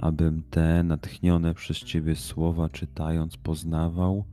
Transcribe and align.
abym 0.00 0.42
te 0.50 0.82
natchnione 0.82 1.54
przez 1.54 1.78
Ciebie 1.78 2.16
słowa 2.16 2.68
czytając 2.68 3.36
poznawał 3.36 4.24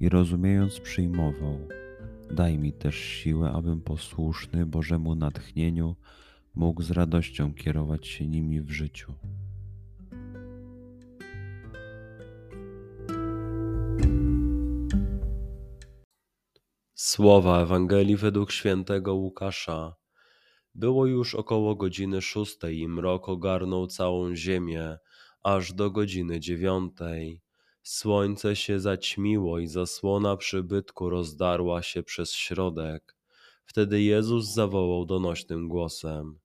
i 0.00 0.08
rozumiejąc 0.08 0.80
przyjmował. 0.80 1.58
Daj 2.30 2.58
mi 2.58 2.72
też 2.72 2.94
siłę, 2.94 3.52
abym 3.52 3.80
posłuszny 3.80 4.66
Bożemu 4.66 5.14
natchnieniu 5.14 5.96
mógł 6.54 6.82
z 6.82 6.90
radością 6.90 7.54
kierować 7.54 8.06
się 8.06 8.26
nimi 8.26 8.60
w 8.60 8.70
życiu. 8.70 9.12
Słowa 16.94 17.62
Ewangelii 17.62 18.16
według 18.16 18.52
świętego 18.52 19.14
Łukasza. 19.14 20.01
Było 20.74 21.06
już 21.06 21.34
około 21.34 21.74
godziny 21.74 22.22
szóstej 22.22 22.78
i 22.78 22.88
mrok 22.88 23.28
ogarnął 23.28 23.86
całą 23.86 24.36
ziemię, 24.36 24.98
aż 25.42 25.72
do 25.72 25.90
godziny 25.90 26.40
dziewiątej. 26.40 27.42
Słońce 27.82 28.56
się 28.56 28.80
zaćmiło 28.80 29.58
i 29.58 29.66
zasłona 29.66 30.36
przybytku 30.36 31.10
rozdarła 31.10 31.82
się 31.82 32.02
przez 32.02 32.32
środek. 32.32 33.16
Wtedy 33.64 34.02
Jezus 34.02 34.54
zawołał 34.54 35.04
donośnym 35.04 35.68
głosem: 35.68 36.38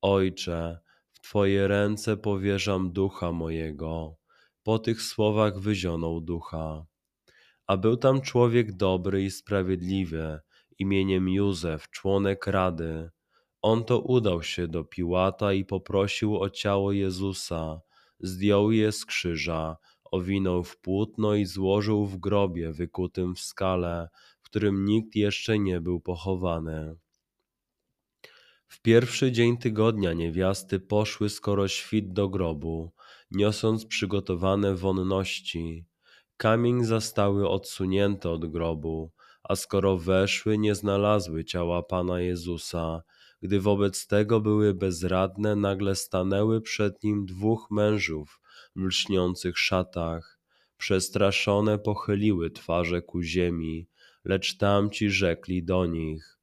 Ojcze, 0.00 0.78
w 1.12 1.20
Twoje 1.20 1.68
ręce 1.68 2.16
powierzam 2.16 2.92
ducha 2.92 3.32
mojego. 3.32 4.16
Po 4.62 4.78
tych 4.78 5.02
słowach 5.02 5.58
wyzionął 5.60 6.20
ducha. 6.20 6.86
A 7.66 7.76
był 7.76 7.96
tam 7.96 8.20
człowiek 8.20 8.76
dobry 8.76 9.24
i 9.24 9.30
sprawiedliwy, 9.30 10.40
imieniem 10.78 11.28
Józef, 11.28 11.90
członek 11.90 12.46
rady 12.46 13.10
on 13.62 13.84
to 13.84 14.00
udał 14.00 14.42
się 14.42 14.68
do 14.68 14.84
Piłata 14.84 15.52
i 15.52 15.64
poprosił 15.64 16.40
o 16.40 16.50
ciało 16.50 16.92
Jezusa, 16.92 17.80
zdjął 18.20 18.72
je 18.72 18.92
z 18.92 19.04
krzyża, 19.04 19.76
owinął 20.04 20.64
w 20.64 20.78
płótno 20.78 21.34
i 21.34 21.46
złożył 21.46 22.06
w 22.06 22.16
grobie 22.16 22.72
wykutym 22.72 23.34
w 23.34 23.40
skale, 23.40 24.08
w 24.40 24.44
którym 24.44 24.84
nikt 24.84 25.16
jeszcze 25.16 25.58
nie 25.58 25.80
był 25.80 26.00
pochowany. 26.00 26.96
W 28.68 28.82
pierwszy 28.82 29.32
dzień 29.32 29.58
tygodnia 29.58 30.12
niewiasty 30.12 30.80
poszły 30.80 31.28
skoro 31.28 31.68
świt 31.68 32.12
do 32.12 32.28
grobu, 32.28 32.92
niosąc 33.30 33.86
przygotowane 33.86 34.74
wonności. 34.74 35.86
Kamień 36.36 36.84
zastały 36.84 37.48
odsunięty 37.48 38.28
od 38.28 38.46
grobu, 38.46 39.12
a 39.42 39.56
skoro 39.56 39.98
weszły, 39.98 40.58
nie 40.58 40.74
znalazły 40.74 41.44
ciała 41.44 41.82
Pana 41.82 42.20
Jezusa, 42.20 43.02
gdy 43.42 43.60
wobec 43.60 44.06
tego 44.06 44.40
były 44.40 44.74
bezradne, 44.74 45.56
nagle 45.56 45.94
stanęły 45.94 46.60
przed 46.60 47.02
nim 47.02 47.26
dwóch 47.26 47.70
mężów 47.70 48.40
w 48.76 48.80
lśniących 48.80 49.58
szatach. 49.58 50.38
Przestraszone 50.76 51.78
pochyliły 51.78 52.50
twarze 52.50 53.02
ku 53.02 53.22
ziemi, 53.22 53.88
lecz 54.24 54.56
tamci 54.56 55.10
rzekli 55.10 55.64
do 55.64 55.86
nich: 55.86 56.38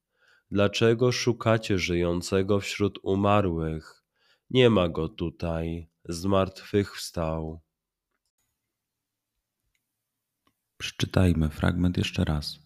Dlaczego 0.50 1.12
szukacie 1.12 1.78
żyjącego 1.78 2.60
wśród 2.60 2.98
umarłych? 3.02 4.02
Nie 4.50 4.70
ma 4.70 4.88
go 4.88 5.08
tutaj, 5.08 5.88
zmartwychwstał. 6.04 7.60
Przeczytajmy 10.78 11.48
fragment 11.48 11.96
jeszcze 11.96 12.24
raz. 12.24 12.65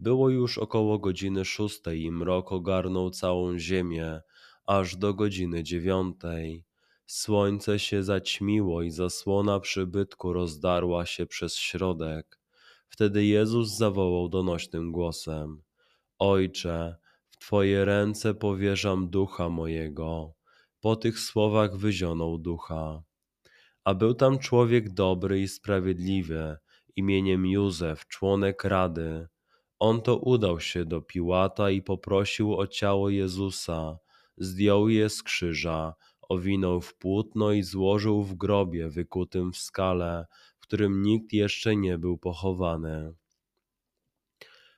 Było 0.00 0.30
już 0.30 0.58
około 0.58 0.98
godziny 0.98 1.44
szóstej 1.44 2.02
i 2.02 2.10
mrok 2.10 2.52
ogarnął 2.52 3.10
całą 3.10 3.58
ziemię, 3.58 4.20
aż 4.66 4.96
do 4.96 5.14
godziny 5.14 5.62
dziewiątej. 5.62 6.64
Słońce 7.06 7.78
się 7.78 8.02
zaćmiło 8.02 8.82
i 8.82 8.90
zasłona 8.90 9.60
przybytku 9.60 10.32
rozdarła 10.32 11.06
się 11.06 11.26
przez 11.26 11.56
środek. 11.56 12.40
Wtedy 12.88 13.24
Jezus 13.24 13.76
zawołał 13.76 14.28
donośnym 14.28 14.92
głosem: 14.92 15.62
Ojcze, 16.18 16.96
w 17.28 17.36
Twoje 17.36 17.84
ręce 17.84 18.34
powierzam 18.34 19.10
ducha 19.10 19.48
mojego. 19.48 20.34
Po 20.80 20.96
tych 20.96 21.18
słowach 21.18 21.76
wyzionął 21.76 22.38
ducha. 22.38 23.02
A 23.84 23.94
był 23.94 24.14
tam 24.14 24.38
człowiek 24.38 24.94
dobry 24.94 25.40
i 25.40 25.48
sprawiedliwy, 25.48 26.56
imieniem 26.96 27.46
Józef, 27.46 28.06
członek 28.06 28.64
rady 28.64 29.28
on 29.80 30.02
to 30.02 30.16
udał 30.16 30.60
się 30.60 30.84
do 30.84 31.00
Piłata 31.02 31.70
i 31.70 31.82
poprosił 31.82 32.56
o 32.56 32.66
ciało 32.66 33.10
Jezusa, 33.10 33.98
zdjął 34.36 34.88
je 34.88 35.08
z 35.08 35.22
krzyża, 35.22 35.94
owinął 36.28 36.80
w 36.80 36.94
płótno 36.94 37.52
i 37.52 37.62
złożył 37.62 38.22
w 38.22 38.34
grobie 38.34 38.88
wykutym 38.88 39.52
w 39.52 39.56
skale, 39.56 40.26
w 40.58 40.60
którym 40.60 41.02
nikt 41.02 41.32
jeszcze 41.32 41.76
nie 41.76 41.98
był 41.98 42.18
pochowany. 42.18 43.14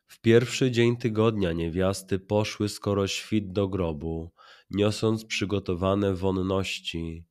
W 0.06 0.20
pierwszy 0.20 0.70
dzień 0.70 0.96
tygodnia 0.96 1.52
niewiasty 1.52 2.18
poszły 2.18 2.68
skoro 2.68 3.06
świt 3.06 3.52
do 3.52 3.68
grobu, 3.68 4.30
niosąc 4.70 5.24
przygotowane 5.24 6.14
wonności. 6.14 7.24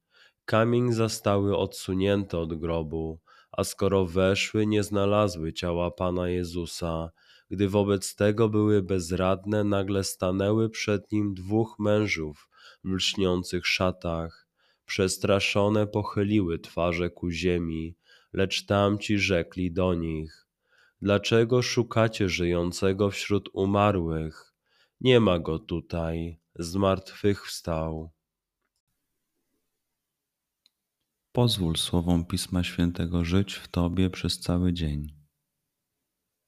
Kamień 0.46 0.94
zastały 0.94 1.58
odsunięty 1.58 2.38
od 2.38 2.53
grobu, 2.59 3.20
a 3.52 3.64
skoro 3.64 4.06
weszły, 4.06 4.68
nie 4.68 4.84
znalazły 4.84 5.53
ciała 5.53 5.92
Pana 5.92 6.30
Jezusa, 6.30 7.12
gdy 7.52 7.70
wobec 7.70 8.16
tego 8.16 8.50
były 8.50 8.82
bezradne, 8.82 9.64
nagle 9.64 10.04
stanęły 10.04 10.70
przed 10.70 11.12
nim 11.12 11.34
dwóch 11.34 11.76
mężów 11.80 12.50
w 12.84 12.90
lśniących 12.90 13.68
szatach. 13.68 14.48
Przestraszone 14.86 15.88
pochyliły 15.88 16.60
twarze 16.60 17.10
ku 17.10 17.30
ziemi, 17.30 17.96
lecz 18.34 18.66
tamci 18.66 19.20
rzekli 19.20 19.72
do 19.72 19.94
nich: 19.94 20.48
Dlaczego 21.02 21.62
szukacie 21.62 22.30
żyjącego 22.30 23.12
wśród 23.12 23.50
umarłych? 23.54 24.54
Nie 25.02 25.20
ma 25.20 25.40
go 25.40 25.59
tutaj, 25.59 26.40
zmartwychwstał. 26.56 28.12
Pozwól 31.32 31.76
słowom 31.76 32.26
Pisma 32.26 32.64
Świętego 32.64 33.26
żyć 33.26 33.54
w 33.54 33.68
Tobie 33.68 34.09
przez 34.09 34.40
cały 34.40 34.74
dzień. 34.74 35.21